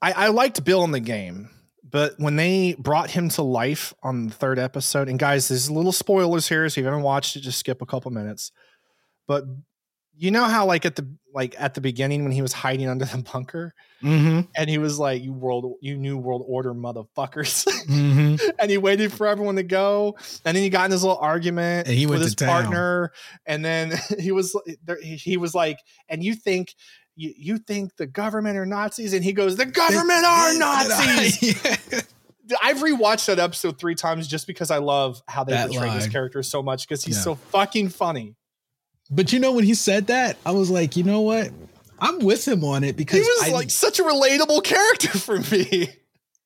[0.00, 1.50] I, I liked Bill in the game,
[1.88, 5.92] but when they brought him to life on the third episode, and guys, there's little
[5.92, 8.52] spoilers here, so if you haven't watched it, just skip a couple minutes.
[9.28, 9.44] But
[10.16, 13.04] you know how like at the like at the beginning when he was hiding under
[13.04, 14.40] the bunker Mm-hmm.
[14.54, 18.36] and he was like, "You world, you new world order, motherfuckers," Mm-hmm.
[18.58, 21.88] and he waited for everyone to go, and then he got in his little argument
[21.88, 22.48] And he with his town.
[22.64, 23.12] partner,
[23.46, 26.74] and then he was there, he was like, "And you think."
[27.16, 29.12] You, you think the government are Nazis?
[29.12, 31.40] And he goes, The government are Nazis.
[31.94, 32.00] Yeah.
[32.60, 36.02] I've rewatched that episode three times just because I love how they That portray this
[36.06, 36.10] line.
[36.10, 37.22] character so much because he's Yeah.
[37.22, 38.34] so fucking funny.
[39.10, 41.50] But you know, when he said that, I was like, you know what?
[41.98, 45.38] I'm with him on it because He was I, like such a relatable character for
[45.38, 45.88] me.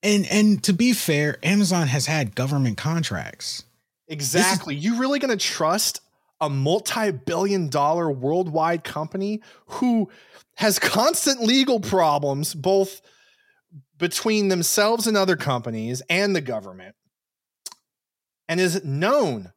[0.02, 3.64] and and to be fair, Amazon has had government contracts.
[4.08, 4.74] Exactly.
[4.74, 6.00] you really going to trust
[6.40, 10.08] a multi-billion dollar worldwide company who
[10.54, 13.02] has constant legal problems both
[13.98, 16.94] between themselves and other companies and the government
[18.48, 19.52] and is known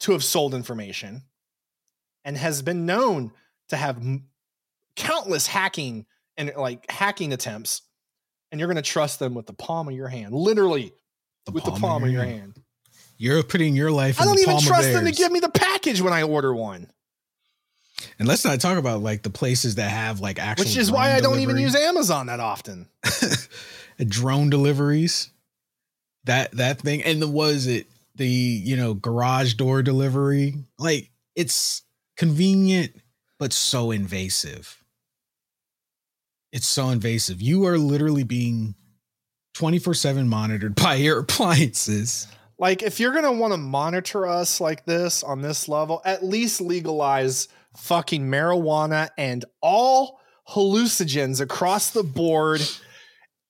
[0.00, 1.22] to have sold information
[2.28, 3.32] and has been known
[3.70, 3.98] to have
[4.96, 6.04] countless hacking
[6.36, 7.80] and like hacking attempts
[8.52, 10.92] and you're going to trust them with the palm of your hand literally
[11.50, 12.60] with the palm of your hand.
[13.16, 14.20] You're putting your life.
[14.20, 16.54] I don't the even palm trust them to give me the package when I order
[16.54, 16.88] one,
[18.18, 20.66] And let's not talk about like the places that have like actual.
[20.66, 22.88] which is why I don't even use Amazon that often.
[24.06, 25.30] drone deliveries.
[26.24, 27.86] That that thing, and the was it
[28.16, 30.56] the you know garage door delivery?
[30.78, 31.82] Like it's
[32.18, 32.92] convenient,
[33.38, 34.84] but so invasive.
[36.52, 37.40] It's so invasive.
[37.40, 38.74] You are literally being
[39.54, 42.26] twenty four seven monitored by your appliances.
[42.60, 46.24] Like, if you're going to want to monitor us like this on this level, at
[46.24, 52.60] least legalize fucking marijuana and all hallucinogens across the board.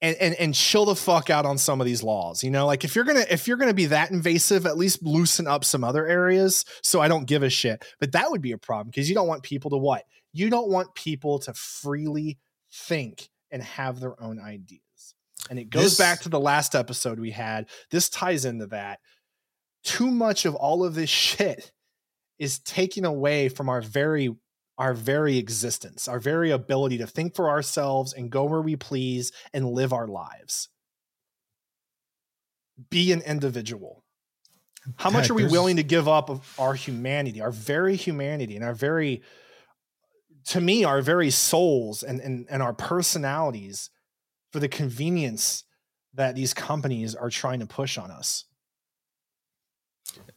[0.01, 2.45] And, and and chill the fuck out on some of these laws.
[2.45, 5.49] You know, like if you're gonna if you're gonna be that invasive, at least loosen
[5.49, 7.85] up some other areas so I don't give a shit.
[7.99, 10.05] But that would be a problem because you don't want people to what?
[10.33, 12.39] You don't want people to freely
[12.73, 14.81] think and have their own ideas.
[15.51, 17.67] And it goes This- back to the last episode we had.
[17.91, 19.01] This ties into that.
[19.83, 21.73] Too much of all of this shit
[22.39, 24.33] is taken away from our very
[24.79, 29.33] our very existence, our very ability to think for ourselves and go where we please
[29.53, 30.69] and live our lives.
[32.91, 34.05] Be an individual.
[34.97, 38.55] How much are we there's- willing to give up of our humanity, our very humanity,
[38.55, 39.23] and our very,
[40.47, 43.91] to me, our very souls and, and, and our personalities
[44.53, 45.64] for the convenience
[46.14, 48.45] that these companies are trying to push on us?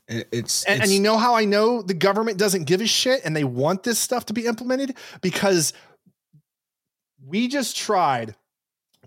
[0.07, 3.21] It- It's And, and you know how I know the government doesn't give a shit
[3.23, 4.95] and they want this stuff to be implemented?
[5.21, 5.73] Because
[7.23, 8.35] we just tried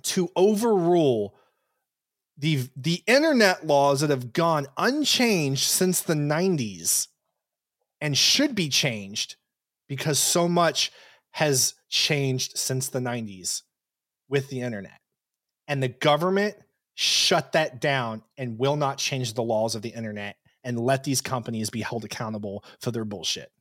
[0.02, 1.34] to overrule
[2.36, 7.08] the the internet laws that have gone unchanged since the 90s
[8.00, 9.36] and should be changed
[9.88, 10.90] because so much
[11.30, 13.62] has changed since the 90s
[14.28, 15.00] with the internet.
[15.68, 16.56] And the government
[16.94, 21.20] shut that down and will not change the laws of the internet and let these
[21.20, 23.52] companies be held accountable for their bullshit.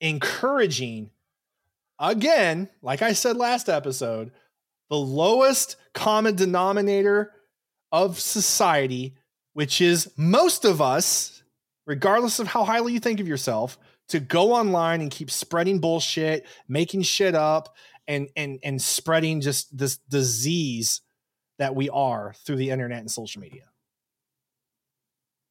[0.00, 1.10] Encouraging,
[1.98, 4.32] again, like I said last episode,
[4.90, 7.32] the lowest common denominator
[7.90, 9.14] of society,
[9.54, 11.42] which is most of us,
[11.86, 16.46] regardless of how highly you think of yourself, to go online and keep spreading bullshit,
[16.68, 17.74] making shit up,
[18.06, 21.00] and and and spreading just this disease
[21.58, 23.71] that we are through the internet and social media.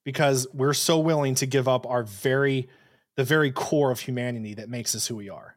[0.03, 2.67] Because we're so willing to give up our very
[3.17, 5.55] the very core of humanity that makes us who we are.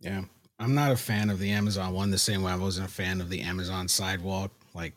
[0.00, 0.22] Yeah.
[0.58, 3.20] I'm not a fan of the Amazon one the same way I wasn't a fan
[3.20, 4.50] of the Amazon sidewalk.
[4.74, 4.94] Like,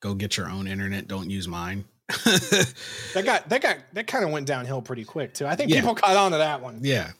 [0.00, 1.84] go get your own internet, don't use mine.
[2.24, 5.46] that got that got that kind of went downhill pretty quick too.
[5.46, 5.80] I think Yeah.
[5.80, 6.80] people caught on to that one.
[6.82, 7.10] Yeah.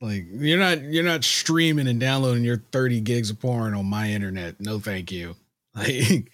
[0.00, 4.10] Like you're not you're not streaming and downloading your 30 gigs of porn on my
[4.10, 4.60] internet.
[4.60, 5.36] No thank you.
[5.76, 6.30] Like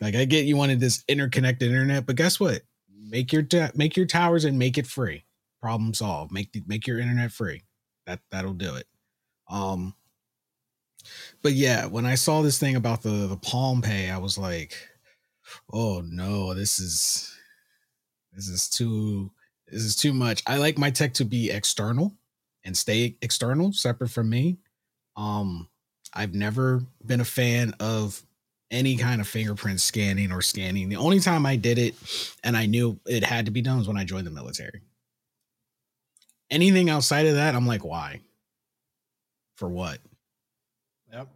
[0.00, 2.62] like I get you wanted this interconnected internet, but guess what?
[3.08, 5.24] Make your ta- make your towers and make it free.
[5.60, 6.32] Problem solved.
[6.32, 7.62] Make the, make your internet free.
[8.06, 8.86] That that'll do it.
[9.48, 9.94] Um
[11.42, 14.74] but yeah, when I saw this thing about the the Palm Pay, I was like,
[15.72, 17.34] "Oh no, this is
[18.32, 19.30] this is too
[19.66, 22.14] this is too much." I like my tech to be external
[22.64, 24.58] and stay external, separate from me.
[25.16, 25.68] Um,
[26.12, 28.22] I've never been a fan of
[28.70, 30.88] any kind of fingerprint scanning or scanning.
[30.88, 31.94] The only time I did it
[32.44, 34.82] and I knew it had to be done was when I joined the military.
[36.50, 38.20] Anything outside of that, I'm like, why?
[39.56, 39.98] For what?
[41.12, 41.28] Yep.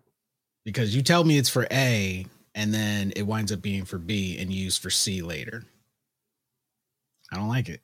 [0.65, 4.39] Because you tell me it's for A and then it winds up being for B
[4.39, 5.65] and used for C later.
[7.33, 7.81] I don't like it.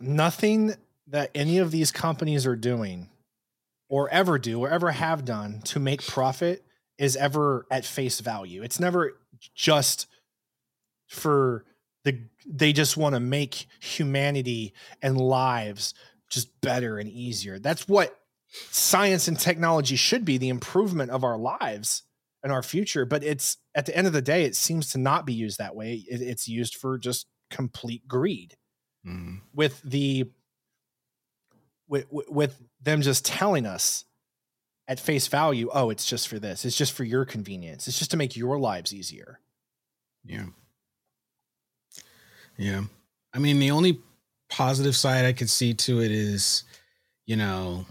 [0.00, 0.74] Nothing
[1.08, 3.10] that any of these companies are doing
[3.88, 6.64] or ever do or ever have done to make profit
[7.00, 8.62] is ever at face value.
[8.62, 9.18] It's never
[9.56, 10.06] just
[11.08, 11.64] for
[12.04, 15.94] the they just want to make humanity and lives
[16.30, 17.58] just better and easier.
[17.58, 18.16] That's what
[18.70, 22.02] science and technology should be, the improvement of our lives
[22.42, 25.26] and our future, but it's at the end of the day it seems to not
[25.26, 26.04] be used that way.
[26.08, 28.56] It, it's used for just complete greed
[29.06, 29.40] Mhm.
[29.54, 30.30] with the
[31.88, 34.04] with, with them just telling us
[34.90, 36.64] at face value, oh, it's just for this.
[36.64, 37.86] It's just for your convenience.
[37.86, 39.38] It's just to make your lives easier.
[40.24, 40.46] Yeah.
[42.58, 42.82] Yeah.
[43.32, 44.00] I mean, the only
[44.48, 46.64] positive side I could see to it is,
[47.24, 47.86] you know,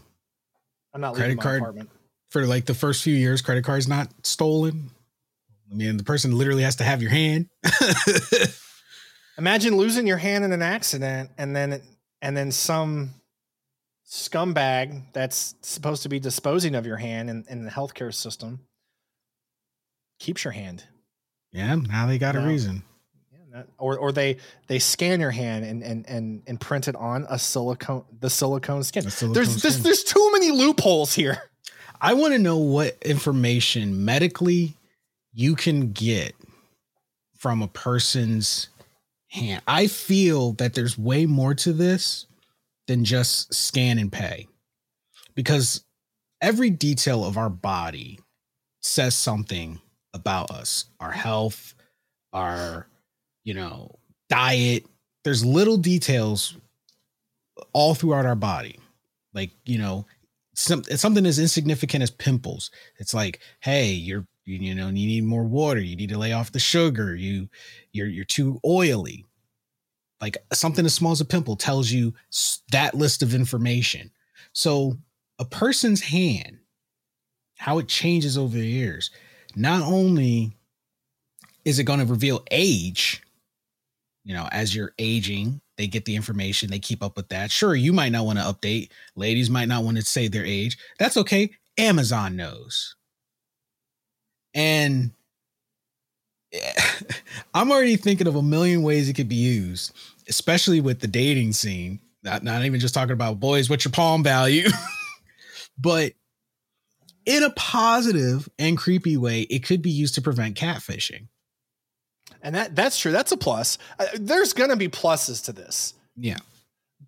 [0.94, 1.90] I'm not Credit card- apartment.
[2.32, 4.90] for like the first few years, credit card's not stolen.
[5.72, 7.48] I mean, the person literally has to have your hand.
[9.38, 11.82] Imagine losing your hand in an accident and then
[12.22, 13.12] and then some
[14.10, 18.60] scumbag that's supposed to be disposing of your hand in, in the healthcare system
[20.20, 20.84] keeps your hand.
[21.52, 22.84] yeah, now they got a reason.
[23.32, 26.96] Yeah, that- or or they they scan your hand and and and and print it
[26.96, 29.04] on a silicone the silicone skin.
[29.06, 29.84] The silicone there's there's skin.
[29.84, 31.42] there's too many loopholes here.
[32.02, 34.76] I want to know what information medically
[35.34, 36.34] you can get
[37.38, 38.70] from a person's
[39.28, 39.62] hand.
[39.68, 42.26] I feel that there's way more to this
[42.90, 44.48] than just scan and pay
[45.36, 45.86] because
[46.42, 48.20] every detail of our body
[48.82, 49.80] says something
[50.16, 51.76] about us, our health,
[52.34, 52.88] our,
[53.44, 54.86] you know, diet.
[55.24, 56.58] There's little details
[57.74, 58.80] all throughout our body.
[59.36, 60.08] Like, you know,
[60.56, 62.72] some something as insignificant as pimples.
[62.98, 65.80] It's like, hey, you're you, you know, you need more water.
[65.80, 67.16] You need to lay off the sugar.
[67.16, 67.50] You
[67.94, 69.26] you're you're too oily.
[70.22, 72.14] Like something as small as a pimple tells you
[72.72, 74.12] that list of information.
[74.54, 74.98] So
[75.40, 76.60] a person's hand,
[77.58, 79.12] how it changes over the years,
[79.56, 80.54] not only
[81.66, 83.22] is it going to reveal age,
[84.24, 87.52] you know, as you're aging, they get the information, they keep up with that.
[87.52, 88.90] Sure, you might not want to update.
[89.16, 90.78] Ladies might not want to say their age.
[91.00, 91.52] That's okay.
[91.78, 92.96] Amazon knows.
[94.54, 95.12] And
[97.54, 99.94] I'm already thinking of a million ways it could be used,
[100.28, 102.00] especially with the dating scene.
[102.24, 104.70] Not, not even just talking about boys, what's your palm value?
[105.78, 106.14] but
[107.26, 111.28] in a positive and creepy way, it could be used to prevent catfishing.
[112.42, 113.12] And that that's true.
[113.12, 113.78] That's a plus.
[114.00, 115.94] Uh, there's going to be pluses to this.
[116.16, 116.38] Yeah.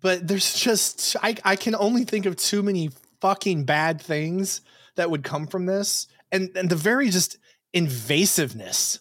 [0.00, 2.90] But there's just I I can only think of too many
[3.20, 4.60] fucking bad things
[4.96, 7.38] that would come from this and and the very just
[7.74, 8.98] invasiveness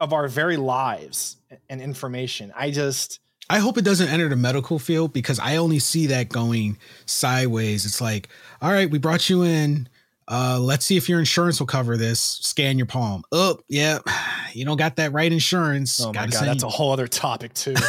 [0.00, 1.36] of our very lives
[1.68, 2.52] and information.
[2.56, 3.20] I just
[3.50, 6.76] I hope it doesn't enter the medical field because I only see that going
[7.06, 7.86] sideways.
[7.86, 8.28] It's like,
[8.60, 9.88] all right, we brought you in.
[10.30, 12.20] Uh, let's see if your insurance will cover this.
[12.20, 13.22] Scan your palm.
[13.32, 13.98] Oh, yeah,
[14.52, 15.98] you don't got that right insurance.
[16.00, 17.74] Oh my Gotta god, that's you- a whole other topic too.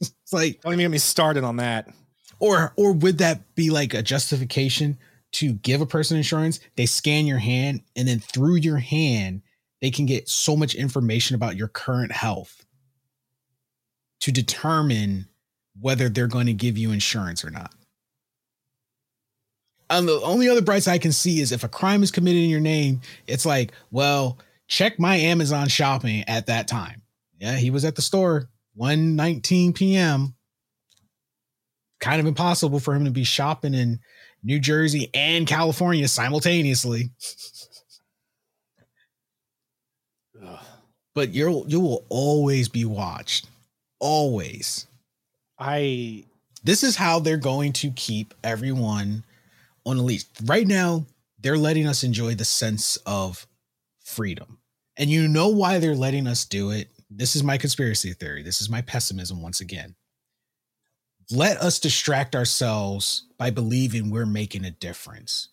[0.00, 1.88] It's like, Don't even get me started on that.
[2.38, 4.98] or or would that be like a justification
[5.32, 6.60] to give a person insurance?
[6.76, 9.40] They scan your hand, and then through your hand,
[9.86, 12.66] they can get so much information about your current health
[14.18, 15.28] to determine
[15.80, 17.72] whether they're going to give you insurance or not.
[19.88, 22.42] And the only other bright side I can see is if a crime is committed
[22.42, 27.02] in your name, it's like, well, check my Amazon shopping at that time.
[27.38, 30.34] Yeah, he was at the store 1:19 p.m.
[32.00, 34.00] Kind of impossible for him to be shopping in
[34.42, 37.12] New Jersey and California simultaneously.
[41.14, 43.48] But you'll you will always be watched.
[44.00, 44.86] Always.
[45.58, 46.24] I
[46.62, 49.24] This is how they're going to keep everyone
[49.86, 50.24] on a leash.
[50.44, 51.06] Right now,
[51.38, 53.46] they're letting us enjoy the sense of
[54.04, 54.58] freedom.
[54.96, 56.88] And you know why they're letting us do it?
[57.10, 58.42] This is my conspiracy theory.
[58.42, 59.94] This is my pessimism once again.
[61.30, 65.48] Let us distract ourselves by believing we're making a difference.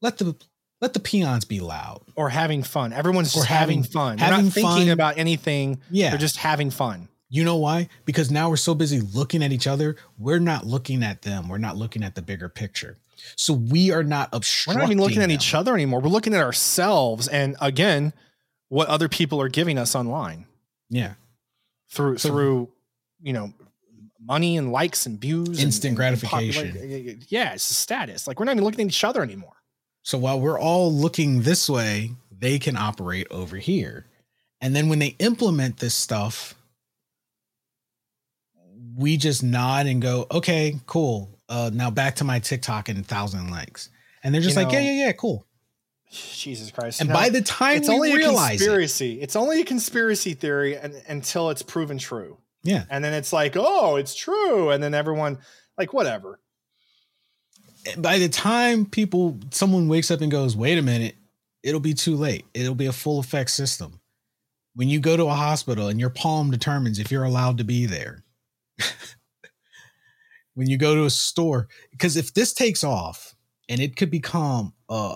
[0.00, 0.36] Let the
[0.80, 2.02] let the peons be loud.
[2.16, 2.92] or having fun.
[2.92, 4.16] Everyone's just having, having- fun.
[4.18, 4.88] They're having not thinking fun.
[4.90, 5.80] about anything.
[5.90, 6.10] Yeah.
[6.10, 7.08] They're just having fun.
[7.28, 7.88] You know why?
[8.06, 11.48] Because now we're so busy looking at each other, we're not looking at them.
[11.48, 12.96] We're not looking at the bigger picture.
[13.36, 14.78] So we are not obstructing.
[14.80, 16.00] We're not even looking at each other anymore.
[16.00, 18.12] We're looking at ourselves and again,
[18.68, 20.46] what other people are giving us online
[20.88, 21.14] Yeah.
[21.90, 22.68] through So- through
[23.22, 23.52] you know
[24.18, 26.72] money and likes and views Instant and gratification.
[26.72, 28.26] popular- yeah, it's status.
[28.26, 29.52] Like we're not even looking at each other anymore.
[30.02, 34.06] So while we're all looking this way, they can operate over here.
[34.60, 36.54] And then when they implement this stuff,
[38.96, 41.30] we just nod and go, okay, cool.
[41.48, 43.88] Uh, now back to my TikTok and thousand likes.
[44.22, 45.46] And they're just You like, know, yeah, yeah, yeah, cool.
[46.10, 47.00] Jesus Christ.
[47.00, 49.20] And No, by the time it's only a realize it, conspiracy.
[49.20, 52.36] It's only a conspiracy theory and, until it's proven true.
[52.62, 54.70] yeah, And then it's like, oh, it's true.
[54.70, 55.38] And then everyone,
[55.78, 56.40] like, whatever.
[57.98, 61.14] By the time people someone wakes up and goes wait a minute
[61.62, 62.46] it'll be too late.
[62.54, 64.00] It'll be a full effect system.
[64.74, 67.86] When you go to a hospital and your palm determines if you're allowed to be
[67.86, 68.24] there.
[70.54, 73.34] When you go to a store because if this takes off
[73.68, 75.14] and it could become uh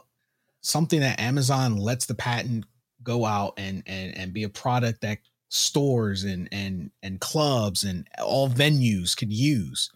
[0.63, 2.65] something that amazon lets the patent
[3.03, 5.19] go out and and and be a product that
[5.51, 9.91] stores and and and clubs and all venues could use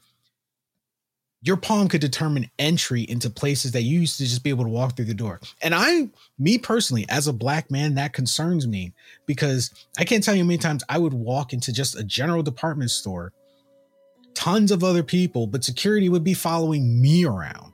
[1.43, 4.71] your palm could determine entry into places that you used to just be able to
[4.71, 5.41] walk through the door.
[5.63, 6.09] And I,
[6.39, 8.93] me personally, as a black man, that concerns me
[9.27, 12.43] because I can't tell you how many times I would walk into just a general
[12.43, 13.33] department store,
[14.35, 17.73] tons of other people, but security would be following me around.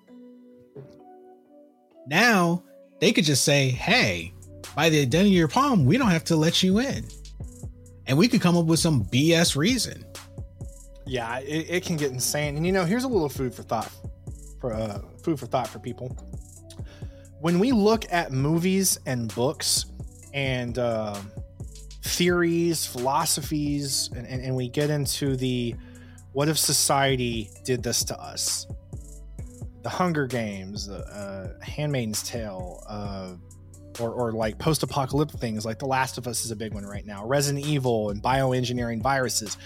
[2.06, 2.64] Now
[3.00, 4.34] they could just say, hey,
[4.76, 7.04] by the identity of your palm, we don't have to let you in.
[8.06, 10.04] And we could come up with some BS reason.
[11.06, 12.56] Yeah, it, it can get insane.
[12.56, 13.90] And you know, here's a little food for thought
[14.60, 16.16] for uh, food for thought for people.
[17.40, 19.86] When we look at movies and books
[20.32, 21.20] and uh,
[22.02, 25.74] theories, philosophies, and, and, and we get into the
[26.32, 28.66] what if society did this to us?
[29.82, 33.34] The Hunger Games, uh, Handmaid's Tale, uh,
[34.00, 37.06] or, or like post-apocalyptic things like The Last of Us is a big one right
[37.06, 37.26] now.
[37.26, 39.56] Resident Evil and bioengineering viruses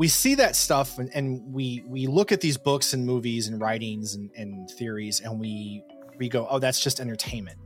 [0.00, 3.60] we see that stuff and, and we we look at these books and movies and
[3.60, 5.84] writings and, and theories and we
[6.16, 7.58] we go oh that's just entertainment.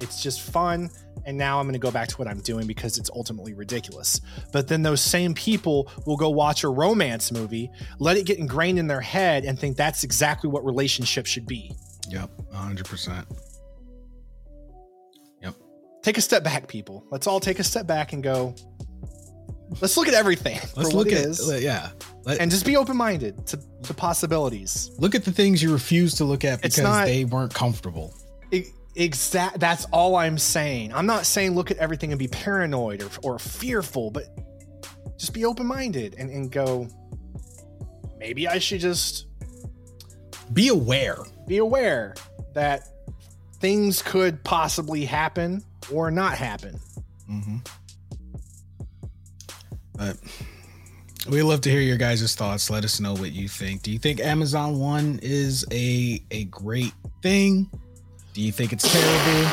[0.00, 0.88] It's just fun.
[1.26, 4.22] And now i'm going to go back to what i'm doing because it's ultimately ridiculous.
[4.50, 8.78] But then those same people will go watch a romance movie let it get ingrained
[8.78, 11.70] in their head and think that's exactly what relationships should be.
[12.08, 13.26] Yep, 100%.
[15.42, 15.54] Yep.
[16.02, 17.04] take a step back people.
[17.10, 18.54] Let's all take a step back and go
[19.80, 21.90] let's look at everything Let's look at, is, yeah.
[22.24, 26.24] Let, and just be open-minded to, to possibilities look at the things you refuse to
[26.24, 28.14] look at because not- they weren't comfortable.
[28.96, 33.08] exact that's all i'm saying i'm not saying look at everything and be paranoid or,
[33.34, 34.24] or fearful but
[35.18, 36.86] just be open-minded and, and go
[38.18, 39.26] maybe i should just
[40.52, 41.16] Be aware.
[41.48, 42.14] be aware
[42.52, 42.86] that
[43.60, 45.62] things could possibly happen
[45.92, 46.78] or not happen
[47.28, 47.56] Mm-hmm.
[49.96, 50.16] But
[51.28, 52.68] we love to hear your guys' thoughts.
[52.70, 53.82] Let us know what you think.
[53.82, 56.92] Do you think Amazon One is a a great
[57.22, 57.70] thing?
[58.34, 59.50] Do you think it's terrible?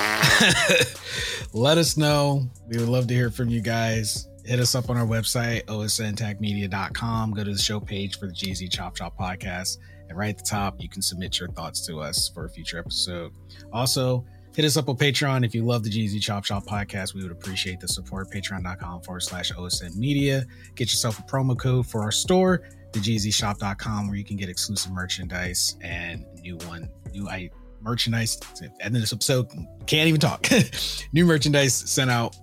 [1.54, 2.50] Let us know.
[2.68, 4.28] We would love to hear from you guys.
[4.44, 7.32] hit us up on our website, osntechmedia.com.
[7.32, 9.78] Go to the show page for the GZ Chop Shop podcast.
[10.10, 12.80] And right at the top, you can submit your thoughts to us for a future
[12.80, 13.32] episode.
[13.72, 14.26] Also,
[14.56, 15.45] hit us up on Patreon.
[15.45, 18.30] If you love the GZ Chop Shop podcast, we would appreciate the support.
[18.32, 20.45] Patreon.com forward slash OSN Media.
[20.76, 25.78] Get yourself a promo code for our store, thegzshop.com, where you can get exclusive merchandise
[25.82, 27.49] and new one, new I
[27.82, 28.39] merchandise.
[28.80, 29.49] And this episode
[29.88, 30.47] can't even talk.
[31.14, 32.36] new merchandise sent out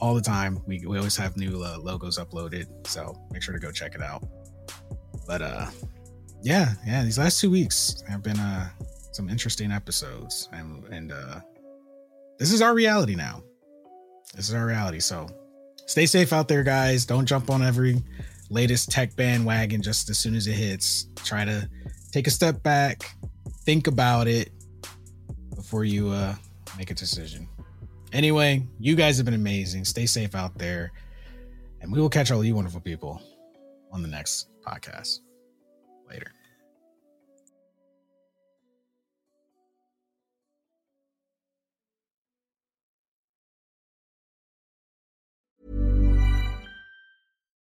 [0.00, 0.60] all the time.
[0.66, 2.66] We, we always have new uh, logos uploaded.
[2.86, 4.24] So make sure to go check it out.
[5.26, 5.66] But uh
[6.42, 8.68] yeah, yeah, these last two weeks have been uh
[9.12, 11.40] some interesting episodes and and uh
[12.40, 13.42] this is our reality now.
[14.34, 14.98] This is our reality.
[14.98, 15.28] So
[15.86, 17.04] stay safe out there, guys.
[17.04, 18.02] Don't jump on every
[18.48, 21.06] latest tech bandwagon just as soon as it hits.
[21.16, 21.68] Try to
[22.12, 23.14] take a step back,
[23.64, 24.50] think about it
[25.54, 26.34] before you uh
[26.78, 27.46] make a decision.
[28.12, 29.84] Anyway, you guys have been amazing.
[29.84, 30.92] Stay safe out there.
[31.82, 33.20] And we will catch all you wonderful people
[33.92, 35.18] on the next podcast.
[36.08, 36.32] Later.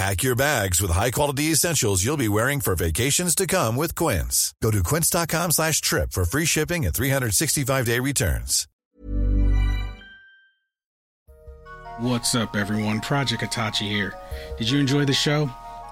[0.00, 4.54] Pack your bags with high-quality essentials you'll be wearing for vacations to come with Quince.
[4.62, 8.66] Go to quince.com slash trip for free shipping and 365-day returns.
[11.98, 13.02] What's up, everyone?
[13.02, 14.14] Project Itachi here.
[14.56, 15.50] Did you enjoy the show?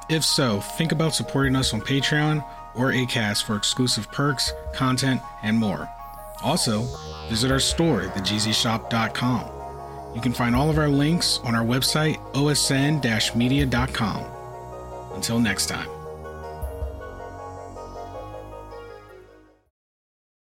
[0.08, 2.42] If so, think about supporting us on Patreon
[2.76, 5.86] or ACAST for exclusive perks, content, and more.
[6.42, 6.86] Also,
[7.28, 9.57] visit our store, thegzshop.com.
[10.14, 14.24] You can find all of our links on our website, osn-media.com.
[15.14, 15.97] Until next time.